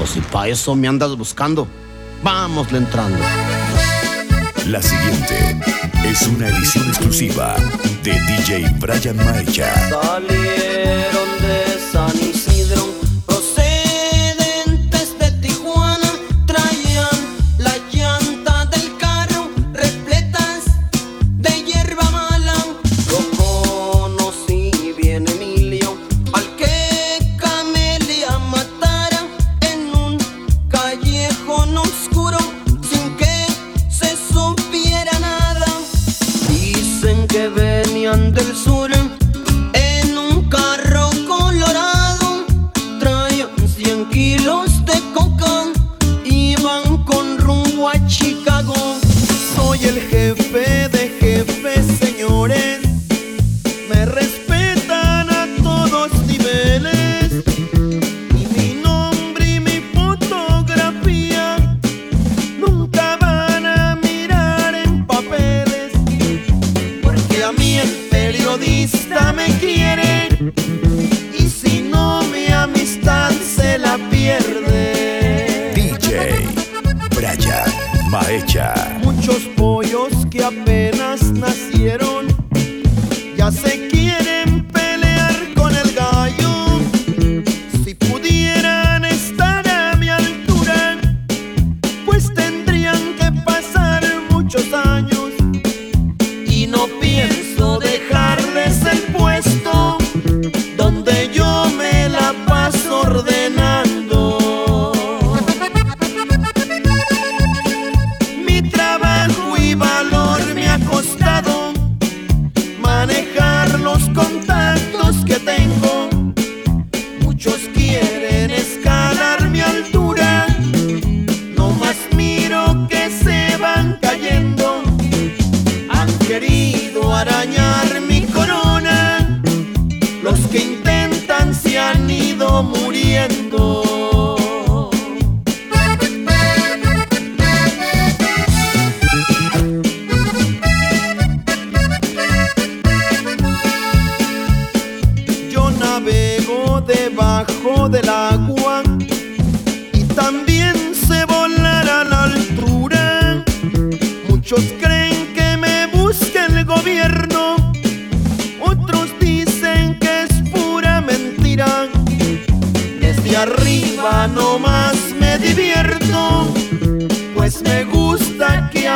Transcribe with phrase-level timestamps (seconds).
[0.00, 1.66] O si pa' eso me andas buscando,
[2.22, 3.18] vámosle entrando.
[4.66, 5.56] La siguiente
[6.04, 7.56] es una edición exclusiva
[8.02, 9.72] de DJ Brian Maya.
[9.88, 13.05] Salieron de San Isidro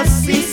[0.00, 0.47] assim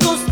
[0.00, 0.29] juntos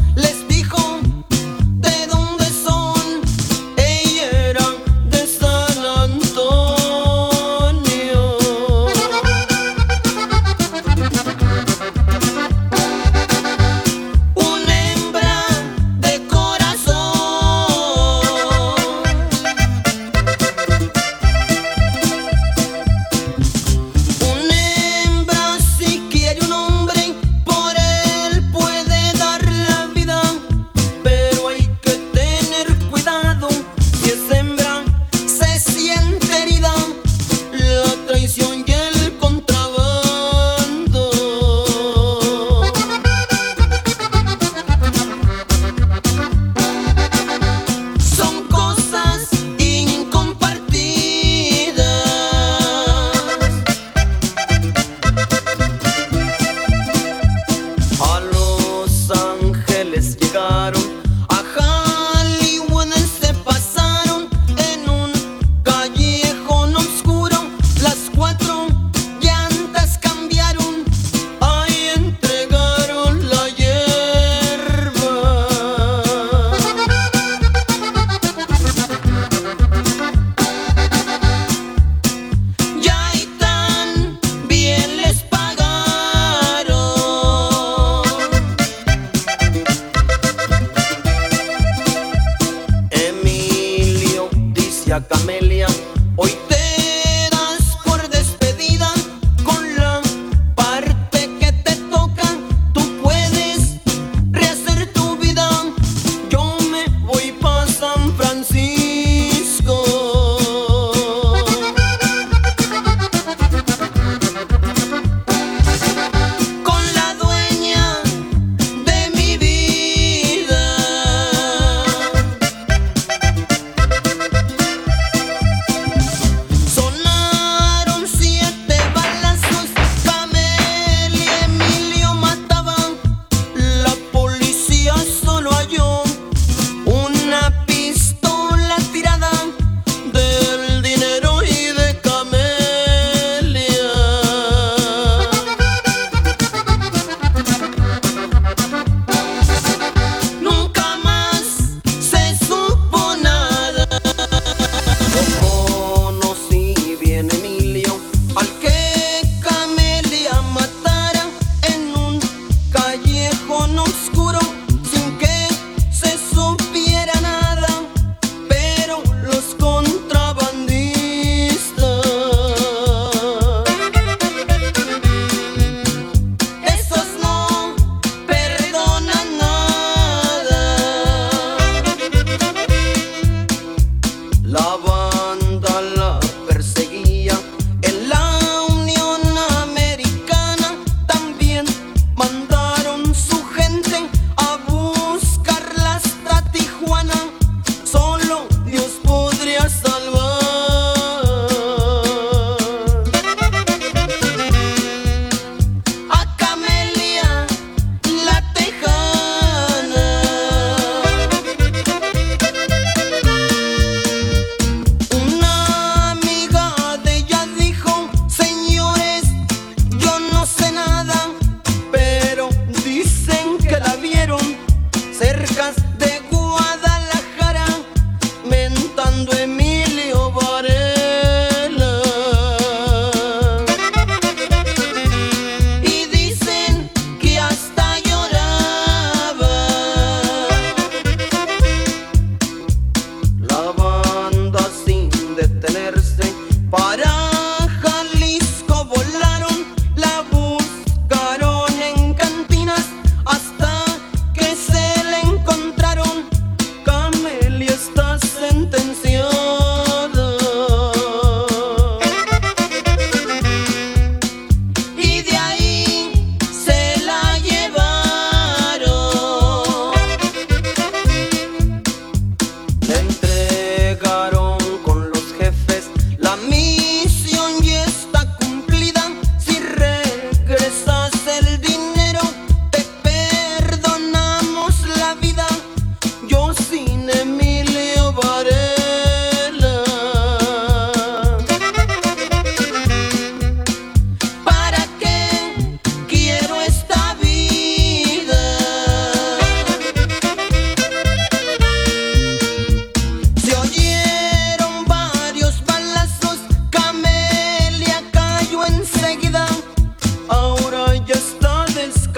[94.91, 95.88] a Camelia.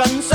[0.00, 0.29] cần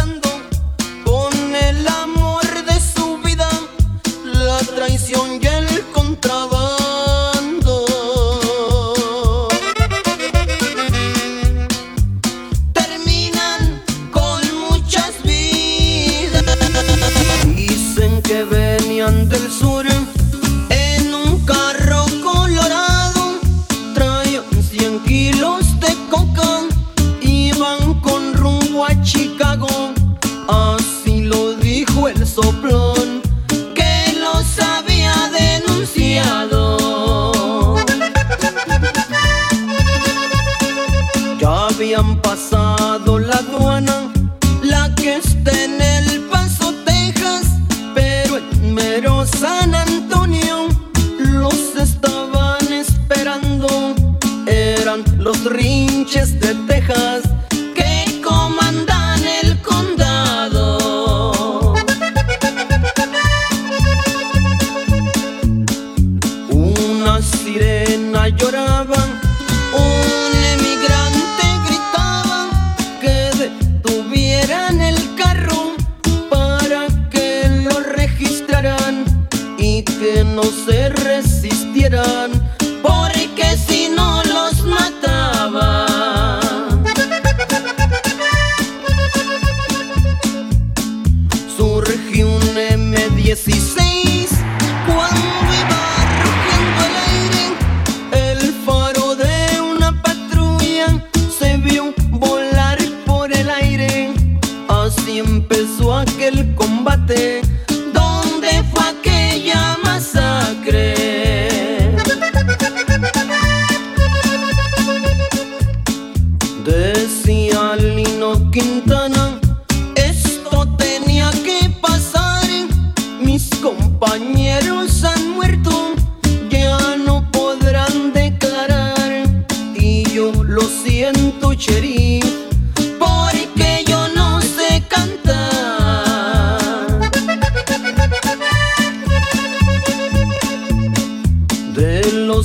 [55.46, 57.15] no se resistieran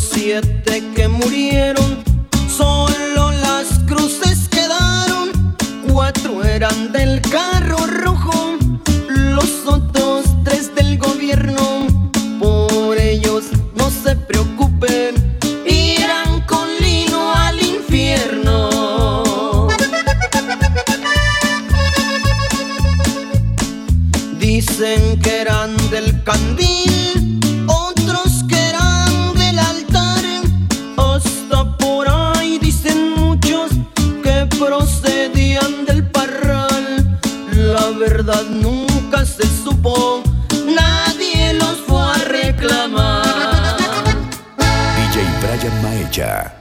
[0.00, 2.04] siete que murieron,
[2.48, 5.56] solo las cruces quedaron,
[5.92, 8.56] cuatro eran del carro rojo,
[9.08, 11.86] los otros tres del gobierno,
[12.38, 13.44] por ellos
[13.74, 15.14] no se preocupen,
[15.66, 19.68] irán con lino al infierno.
[24.38, 27.29] Dicen que eran del candil,
[38.00, 40.22] verdad nunca se supo,
[40.64, 43.76] nadie los fue a reclamar.
[44.96, 46.59] DJ Brian Maecha.